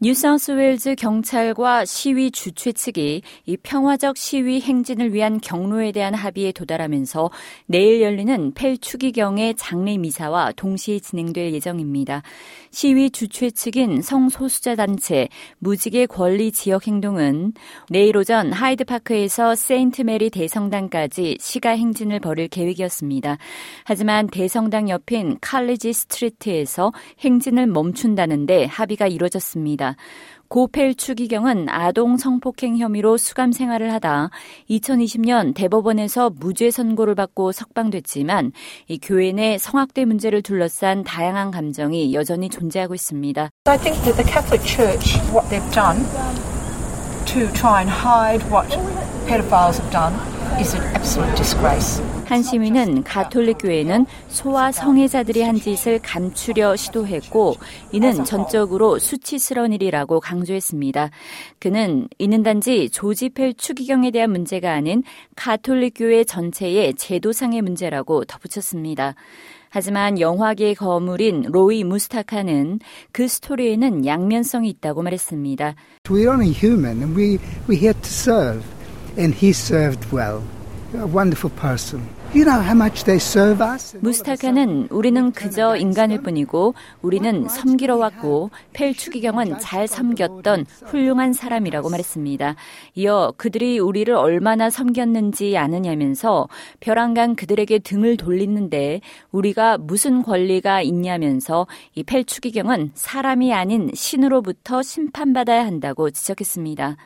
뉴사우스웨일즈 0.00 0.94
경찰과 0.94 1.84
시위 1.84 2.30
주최 2.30 2.70
측이 2.70 3.22
이 3.46 3.56
평화적 3.56 4.16
시위 4.16 4.60
행진을 4.60 5.12
위한 5.12 5.40
경로에 5.40 5.90
대한 5.90 6.14
합의에 6.14 6.52
도달하면서 6.52 7.32
내일 7.66 8.00
열리는 8.00 8.52
펠 8.54 8.78
추기경의 8.78 9.54
장례 9.56 9.98
미사와 9.98 10.52
동시에 10.52 11.00
진행될 11.00 11.52
예정입니다. 11.52 12.22
시위 12.70 13.10
주최 13.10 13.50
측인 13.50 14.00
성소수자 14.00 14.76
단체 14.76 15.28
무지개 15.58 16.06
권리 16.06 16.52
지역 16.52 16.86
행동은 16.86 17.54
내일 17.90 18.16
오전 18.16 18.52
하이드 18.52 18.84
파크에서 18.84 19.56
세인트 19.56 20.02
메리 20.02 20.30
대성당까지 20.30 21.38
시가 21.40 21.70
행진을 21.70 22.20
벌일 22.20 22.46
계획이었습니다. 22.46 23.36
하지만 23.82 24.28
대성당 24.28 24.90
옆인 24.90 25.38
칼리지 25.40 25.92
스트리트에서 25.92 26.92
행진을 27.18 27.66
멈춘다는데 27.66 28.66
합의가 28.66 29.08
이루어졌습니다. 29.08 29.87
고 30.48 30.66
펠 30.66 30.94
추기경은 30.94 31.68
아동 31.68 32.16
성폭행 32.16 32.78
혐의로 32.78 33.18
수감 33.18 33.52
생활을 33.52 33.92
하다 33.92 34.30
2020년 34.70 35.54
대법원에서 35.54 36.30
무죄 36.30 36.70
선고를 36.70 37.14
받고 37.14 37.52
석방됐지만 37.52 38.52
이 38.88 38.98
교회 38.98 39.32
내 39.32 39.58
성학대 39.58 40.06
문제를 40.06 40.42
둘러싼 40.42 41.04
다양한 41.04 41.50
감정이 41.50 42.14
여전히 42.14 42.48
존재하고 42.48 42.94
있습니다. 42.94 43.50
I 43.66 43.78
think 43.78 44.02
that 44.04 44.16
the 44.16 44.24
Catholic 44.24 44.64
Church, 44.64 45.20
what 45.32 45.48
they've 45.50 45.72
done 45.72 46.02
to 47.26 47.52
try 47.52 47.82
and 47.82 47.90
hide 47.90 48.42
what 48.50 48.68
pedophiles 49.26 49.78
have 49.78 49.90
done 49.90 50.14
is 50.58 50.74
an 50.74 50.82
absolute 50.94 51.36
disgrace. 51.36 52.00
한 52.28 52.42
시민은 52.42 53.04
가톨릭 53.04 53.56
교회는 53.62 54.04
소아 54.28 54.70
성애자들이 54.70 55.40
한 55.40 55.56
짓을 55.56 55.98
감추려 55.98 56.76
시도했고 56.76 57.56
이는 57.90 58.22
전적으로 58.22 58.98
수치스러운 58.98 59.72
일이라고 59.72 60.20
강조했습니다. 60.20 61.10
그는 61.58 62.06
이는 62.18 62.42
단지 62.42 62.90
조지 62.90 63.30
펠 63.30 63.54
추기경에 63.54 64.10
대한 64.10 64.30
문제가 64.30 64.74
아닌 64.74 65.02
가톨릭 65.36 65.94
교회 65.96 66.22
전체의 66.22 66.94
제도상의 66.96 67.62
문제라고 67.62 68.26
덧붙였습니다. 68.26 69.14
하지만 69.70 70.20
영화계의 70.20 70.74
거물인 70.74 71.44
로이 71.48 71.82
무스타카는 71.84 72.80
그 73.10 73.26
스토리에는 73.26 74.04
양면성이 74.04 74.68
있다고 74.68 75.02
말했습니다. 75.02 75.74
We're 76.04 76.28
only 76.28 76.52
human 76.52 77.00
and 77.00 77.18
we, 77.18 77.38
we're 77.66 77.80
here 77.80 77.94
to 77.94 78.02
serve. 78.02 78.62
And 79.16 79.34
he 79.34 79.50
served 79.50 80.14
well. 80.14 80.42
무스타카는 84.00 84.88
우리는 84.90 85.32
그저 85.32 85.76
인간일 85.76 86.22
뿐이고 86.22 86.74
우리는 87.02 87.46
섬기러 87.46 87.96
왔고 87.96 88.50
펠추기경은 88.72 89.58
잘 89.58 89.86
섬겼던 89.86 90.64
훌륭한 90.86 91.34
사람이라고 91.34 91.90
말했습니다. 91.90 92.54
이어 92.94 93.34
그들이 93.36 93.78
우리를 93.78 94.14
얼마나 94.14 94.70
섬겼는지 94.70 95.58
아느냐면서 95.58 96.48
별안간 96.80 97.34
그들에게 97.34 97.80
등을 97.80 98.16
돌리는데 98.16 99.02
우리가 99.30 99.76
무슨 99.76 100.22
권리가 100.22 100.80
있냐면서 100.80 101.66
이 101.94 102.02
펠 102.02 102.19
추기경은 102.19 102.92
사람이 102.94 103.52
아닌 103.52 103.90
신으로부터 103.92 104.82
심판받아야 104.82 105.66
한다고 105.66 106.10
지적했습니다. 106.10 106.96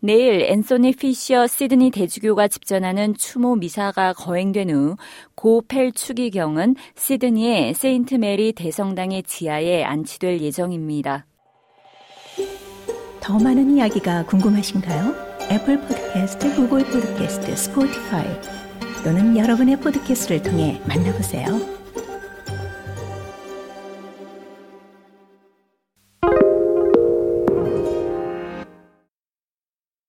내일 0.00 0.42
앤소니 0.42 0.92
피셔 0.92 1.46
시드니 1.48 1.90
대주교가 1.90 2.46
집전하는 2.46 3.14
추모 3.14 3.56
미사가 3.56 4.12
거행된 4.12 4.70
후 4.70 4.96
고 5.34 5.57
펠 5.57 5.92
추기경은 5.92 6.76
시드니의 6.96 7.74
세인트 7.74 8.14
메리 8.14 8.52
대성당의 8.52 9.24
지하에 9.24 9.82
안치될 9.82 10.40
예정입니다. 10.40 11.26
더 13.20 13.38
많은 13.38 13.76
이야기가 13.76 14.26
궁금하신가요? 14.26 15.14
애플 15.50 15.80
포드캐스트, 15.80 16.54
구글 16.54 16.84
포드캐스트, 16.84 17.56
스포티파이 17.56 18.26
또는 19.02 19.36
여러분의 19.36 19.80
포드캐스트를 19.80 20.42
통해 20.42 20.80
만나보세요. 20.86 21.77